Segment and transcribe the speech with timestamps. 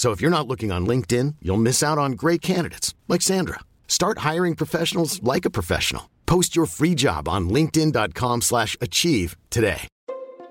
[0.00, 3.60] So if you're not looking on LinkedIn, you'll miss out on great candidates like Sandra.
[3.86, 6.08] Start hiring professionals like a professional.
[6.24, 9.86] Post your free job on linkedin.com/achieve today.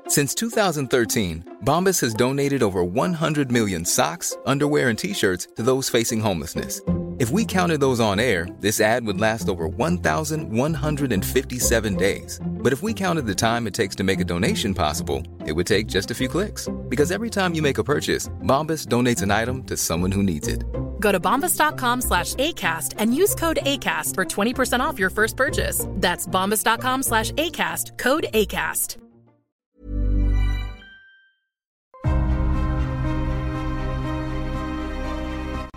[0.08, 6.20] Since 2013, Bombas has donated over 100 million socks, underwear, and t-shirts to those facing
[6.20, 6.80] homelessness.
[7.18, 12.40] If we counted those on air, this ad would last over 1,157 days.
[12.62, 15.68] But if we counted the time it takes to make a donation possible, it would
[15.68, 16.68] take just a few clicks.
[16.88, 20.48] Because every time you make a purchase, Bombas donates an item to someone who needs
[20.48, 20.64] it.
[21.00, 25.86] Go to bombas.com slash ACAST and use code ACAST for 20% off your first purchase.
[25.96, 28.98] That's bombas.com slash ACAST, code ACAST.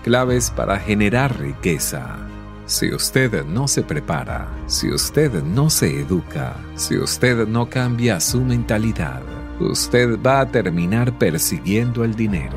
[0.02, 2.31] Claves para generar riqueza.
[2.72, 8.40] Si usted no se prepara, si usted no se educa, si usted no cambia su
[8.40, 9.20] mentalidad,
[9.60, 12.56] usted va a terminar persiguiendo el dinero.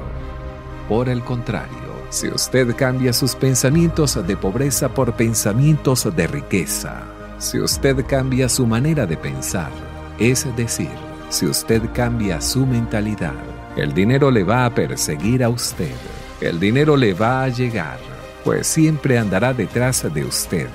[0.87, 7.03] Por el contrario, si usted cambia sus pensamientos de pobreza por pensamientos de riqueza,
[7.37, 9.71] si usted cambia su manera de pensar,
[10.17, 10.95] es decir,
[11.27, 13.35] si usted cambia su mentalidad,
[13.75, 15.97] el dinero le va a perseguir a usted.
[16.39, 18.14] El dinero le va a llegar,
[18.45, 20.69] pues siempre andará detrás de usted.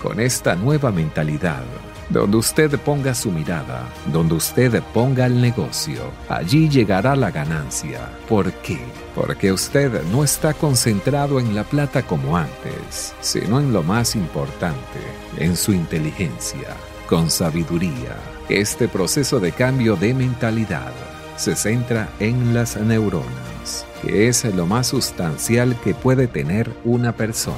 [0.00, 1.64] Con esta nueva mentalidad,
[2.08, 8.08] donde usted ponga su mirada, donde usted ponga el negocio, allí llegará la ganancia.
[8.28, 8.78] ¿Por qué?
[9.16, 15.00] Porque usted no está concentrado en la plata como antes, sino en lo más importante,
[15.38, 16.76] en su inteligencia,
[17.08, 18.16] con sabiduría.
[18.48, 20.92] Este proceso de cambio de mentalidad
[21.40, 27.56] se centra en las neuronas, que es lo más sustancial que puede tener una persona.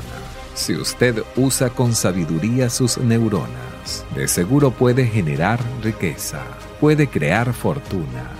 [0.54, 6.42] Si usted usa con sabiduría sus neuronas, de seguro puede generar riqueza,
[6.80, 8.30] puede crear fortuna.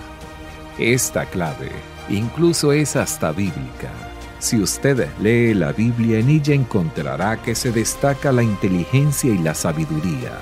[0.77, 1.71] Esta clave
[2.07, 3.91] incluso es hasta bíblica.
[4.39, 9.53] Si usted lee la Biblia en ella encontrará que se destaca la inteligencia y la
[9.53, 10.39] sabiduría.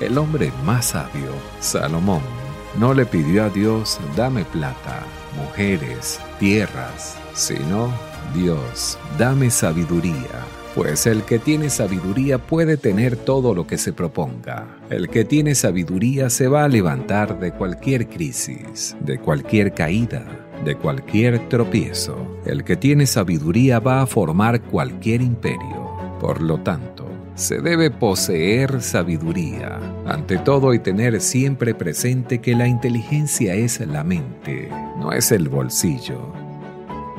[0.00, 2.39] El hombre más sabio, Salomón,
[2.78, 5.04] no le pidió a Dios, dame plata,
[5.36, 7.92] mujeres, tierras, sino,
[8.34, 10.46] Dios, dame sabiduría.
[10.74, 14.78] Pues el que tiene sabiduría puede tener todo lo que se proponga.
[14.88, 20.24] El que tiene sabiduría se va a levantar de cualquier crisis, de cualquier caída,
[20.64, 22.40] de cualquier tropiezo.
[22.46, 25.90] El que tiene sabiduría va a formar cualquier imperio.
[26.20, 27.09] Por lo tanto,
[27.40, 34.04] se debe poseer sabiduría, ante todo y tener siempre presente que la inteligencia es la
[34.04, 34.68] mente,
[34.98, 36.20] no es el bolsillo.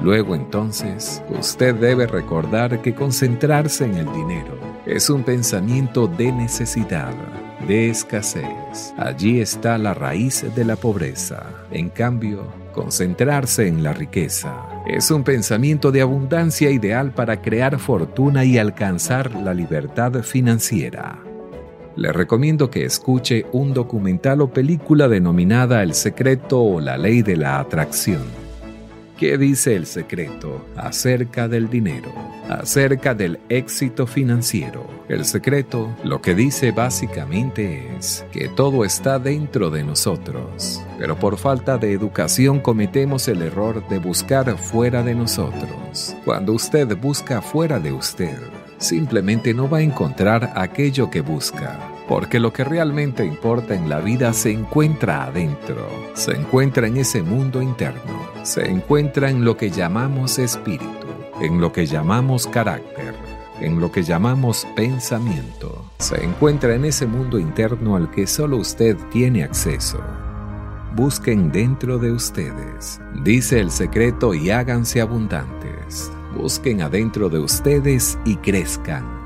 [0.04, 7.14] Luego entonces, usted debe recordar que concentrarse en el dinero es un pensamiento de necesidad,
[7.68, 8.94] de escasez.
[8.98, 11.48] Allí está la raíz de la pobreza.
[11.72, 18.44] En cambio, concentrarse en la riqueza es un pensamiento de abundancia ideal para crear fortuna
[18.46, 21.20] y alcanzar la libertad financiera.
[21.96, 27.36] Le recomiendo que escuche un documental o película denominada El secreto o la ley de
[27.36, 28.41] la atracción.
[29.22, 32.12] ¿Qué dice el secreto acerca del dinero?
[32.50, 34.90] Acerca del éxito financiero.
[35.10, 41.38] El secreto lo que dice básicamente es que todo está dentro de nosotros, pero por
[41.38, 46.16] falta de educación cometemos el error de buscar fuera de nosotros.
[46.26, 48.40] Cuando usted busca fuera de usted,
[48.80, 54.02] simplemente no va a encontrar aquello que busca porque lo que realmente importa en la
[54.02, 58.02] vida se encuentra adentro, se encuentra en ese mundo interno,
[58.44, 61.08] se encuentra en lo que llamamos espíritu,
[61.40, 63.16] en lo que llamamos carácter,
[63.62, 68.98] en lo que llamamos pensamiento, se encuentra en ese mundo interno al que solo usted
[69.10, 70.02] tiene acceso.
[70.94, 76.12] Busquen dentro de ustedes, dice el secreto, y háganse abundantes.
[76.36, 79.21] Busquen adentro de ustedes y crezcan.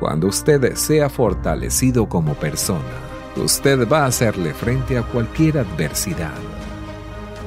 [0.00, 2.82] Cuando usted sea fortalecido como persona,
[3.36, 6.34] usted va a hacerle frente a cualquier adversidad.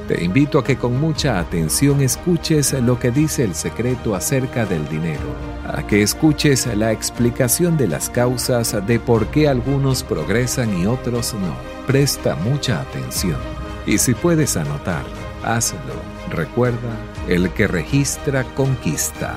[0.08, 4.88] Te invito a que con mucha atención escuches lo que dice el secreto acerca del
[4.88, 5.22] dinero,
[5.72, 11.34] a que escuches la explicación de las causas de por qué algunos progresan y otros
[11.34, 11.54] no.
[11.86, 13.38] Presta mucha atención.
[13.86, 15.04] Y si puedes anotar,
[15.44, 15.78] hazlo.
[16.30, 16.96] Recuerda,
[17.28, 19.36] el que registra conquista.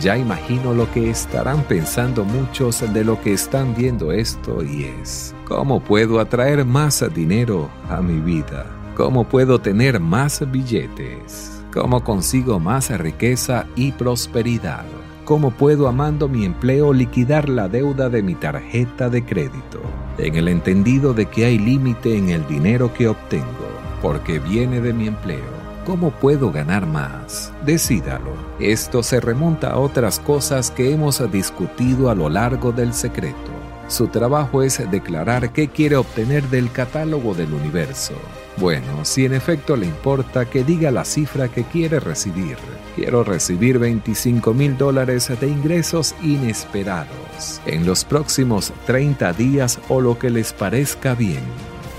[0.00, 5.34] Ya imagino lo que estarán pensando muchos de lo que están viendo esto y es,
[5.46, 8.66] ¿cómo puedo atraer más dinero a mi vida?
[8.96, 11.62] ¿Cómo puedo tener más billetes?
[11.72, 14.84] ¿Cómo consigo más riqueza y prosperidad?
[15.24, 19.80] ¿Cómo puedo, amando mi empleo, liquidar la deuda de mi tarjeta de crédito?
[20.18, 23.68] En el entendido de que hay límite en el dinero que obtengo,
[24.02, 25.53] porque viene de mi empleo.
[25.84, 27.52] ¿Cómo puedo ganar más?
[27.66, 28.32] Decídalo.
[28.58, 33.50] Esto se remonta a otras cosas que hemos discutido a lo largo del secreto.
[33.88, 38.14] Su trabajo es declarar qué quiere obtener del catálogo del universo.
[38.56, 42.56] Bueno, si en efecto le importa que diga la cifra que quiere recibir.
[42.96, 50.18] Quiero recibir 25 mil dólares de ingresos inesperados en los próximos 30 días o lo
[50.18, 51.42] que les parezca bien.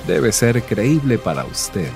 [0.07, 1.91] Debe ser creíble para usted.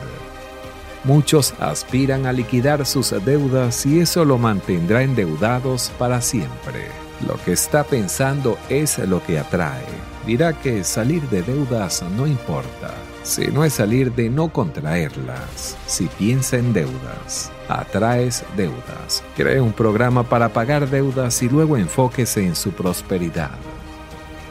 [1.03, 6.87] Muchos aspiran a liquidar sus deudas y eso lo mantendrá endeudados para siempre.
[7.27, 9.85] Lo que está pensando es lo que atrae.
[10.25, 12.93] Dirá que salir de deudas no importa
[13.29, 15.77] si no es salir de no contraerlas.
[15.85, 19.23] Si piensa en deudas, atraes deudas.
[19.35, 23.51] Cree un programa para pagar deudas y luego enfóquese en su prosperidad.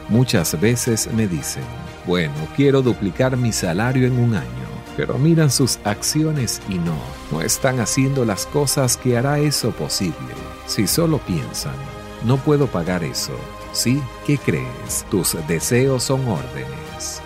[0.07, 1.63] Muchas veces me dicen,
[2.05, 4.69] bueno, quiero duplicar mi salario en un año,
[4.99, 6.97] pero miran sus acciones y no,
[7.31, 10.33] no están haciendo las cosas que hará eso posible.
[10.67, 11.75] Si solo piensan,
[12.25, 13.31] no puedo pagar eso.
[13.71, 14.01] ¿Sí?
[14.27, 15.05] ¿Qué crees?
[15.09, 17.21] Tus deseos son órdenes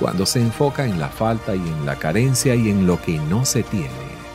[0.00, 3.44] cuando se enfoca en la falta y en la carencia y en lo que no
[3.44, 3.90] se tiene.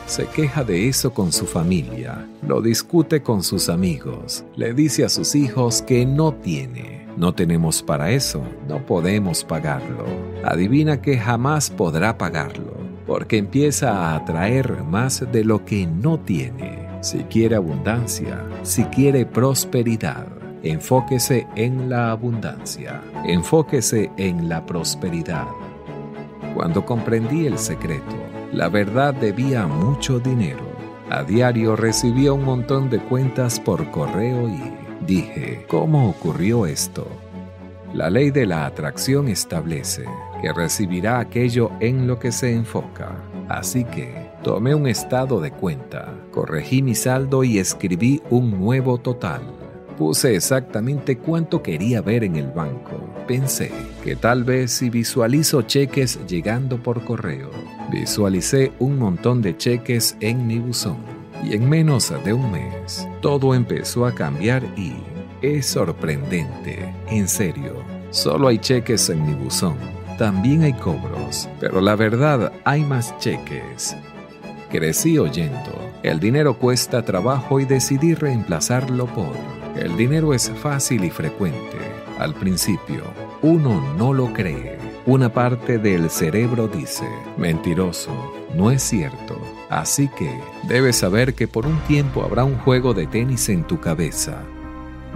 [0.06, 5.08] Se queja de eso con su familia, lo discute con sus amigos, le dice a
[5.08, 6.99] sus hijos que no tiene.
[7.20, 10.06] No tenemos para eso, no podemos pagarlo.
[10.42, 12.72] Adivina que jamás podrá pagarlo,
[13.06, 16.88] porque empieza a atraer más de lo que no tiene.
[17.02, 20.28] Si quiere abundancia, si quiere prosperidad,
[20.62, 23.02] Enfóquese en la abundancia.
[23.26, 25.46] Enfóquese en la prosperidad.
[26.54, 28.16] Cuando comprendí el secreto,
[28.52, 30.64] la verdad debía mucho dinero.
[31.10, 34.79] A diario recibía un montón de cuentas por correo y
[35.10, 37.06] dije, ¿cómo ocurrió esto?
[37.92, 40.04] La ley de la atracción establece
[40.40, 43.16] que recibirá aquello en lo que se enfoca.
[43.48, 49.42] Así que tomé un estado de cuenta, corregí mi saldo y escribí un nuevo total
[50.00, 53.12] Puse exactamente cuánto quería ver en el banco.
[53.28, 53.70] Pensé
[54.02, 57.50] que tal vez si visualizo cheques llegando por correo,
[57.92, 61.09] visualicé un montón de cheques en mi buzón.
[61.44, 64.94] Y en menos de un mes, todo empezó a cambiar y
[65.42, 67.82] es sorprendente, en serio.
[68.10, 69.76] Solo hay cheques en mi buzón.
[70.18, 73.96] También hay cobros, pero la verdad hay más cheques.
[74.70, 75.72] Crecí oyendo.
[76.02, 81.78] El dinero cuesta trabajo y decidí reemplazarlo por el dinero es fácil y frecuente.
[82.18, 83.04] Al principio,
[83.40, 84.78] uno no lo cree.
[85.06, 87.08] Una parte del cerebro dice,
[87.38, 88.10] mentiroso,
[88.54, 89.40] no es cierto.
[89.70, 93.80] Así que debes saber que por un tiempo habrá un juego de tenis en tu
[93.80, 94.42] cabeza.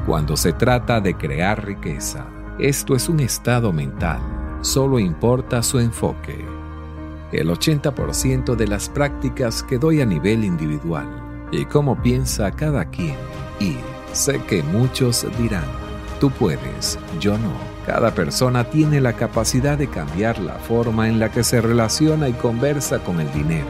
[0.07, 2.27] Cuando se trata de crear riqueza,
[2.59, 4.21] esto es un estado mental.
[4.63, 6.45] Solo importa su enfoque.
[7.33, 13.17] El 80% de las prácticas que doy a nivel individual y cómo piensa cada quien
[13.59, 13.77] y
[14.15, 15.65] Sé que muchos dirán,
[16.21, 17.51] tú puedes, yo no.
[17.85, 22.33] Cada persona tiene la capacidad de cambiar la forma en la que se relaciona y
[22.33, 23.67] conversa con el dinero.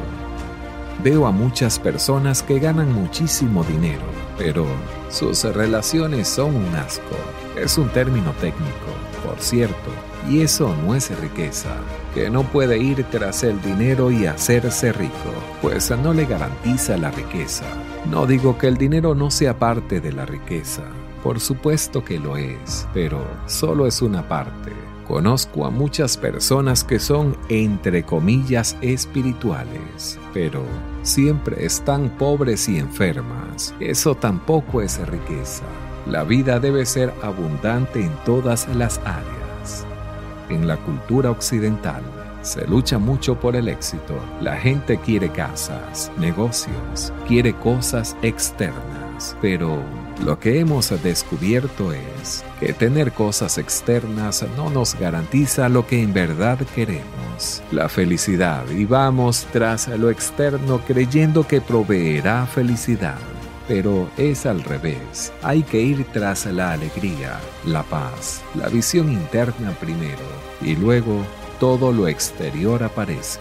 [1.03, 4.05] Veo a muchas personas que ganan muchísimo dinero,
[4.39, 4.65] pero
[5.11, 7.17] sus relaciones son un asco.
[7.57, 8.71] Es un término técnico,
[9.25, 9.91] por cierto,
[10.29, 11.71] y eso no es riqueza,
[12.15, 17.11] que no puede ir tras el dinero y hacerse rico, pues no le garantiza la
[17.11, 17.65] riqueza.
[18.11, 20.83] No digo que el dinero no sea parte de la riqueza,
[21.23, 24.94] por supuesto que lo es, pero solo es una parte.
[25.07, 30.63] Conozco a muchas personas que son, entre comillas, espirituales, pero
[31.03, 33.75] siempre están pobres y enfermas.
[33.81, 35.65] Eso tampoco es riqueza.
[36.07, 39.87] La vida debe ser abundante en todas las áreas.
[40.49, 42.03] En la cultura occidental,
[42.41, 44.15] se lucha mucho por el éxito.
[44.41, 49.79] La gente quiere casas, negocios, quiere cosas externas, pero
[50.23, 56.15] Lo que hemos descubierto es que tener cosas externas no nos garantiza lo que en
[56.15, 63.19] verdad queremos, la felicidad, y vamos tras lo externo creyendo que proveerá felicidad.
[63.67, 69.73] Pero es al revés, hay que ir tras la alegría, la paz, la visión interna
[69.81, 70.23] primero,
[70.63, 71.23] y luego
[71.59, 73.41] todo lo exterior aparece.